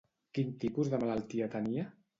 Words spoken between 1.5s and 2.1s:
tenia?